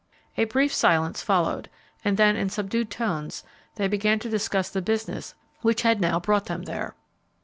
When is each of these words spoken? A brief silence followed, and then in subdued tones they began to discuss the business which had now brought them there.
A 0.35 0.45
brief 0.45 0.73
silence 0.73 1.21
followed, 1.21 1.69
and 2.03 2.17
then 2.17 2.35
in 2.35 2.49
subdued 2.49 2.89
tones 2.89 3.43
they 3.75 3.87
began 3.87 4.17
to 4.17 4.31
discuss 4.31 4.67
the 4.71 4.81
business 4.81 5.35
which 5.61 5.83
had 5.83 6.01
now 6.01 6.19
brought 6.19 6.45
them 6.45 6.63
there. 6.63 6.95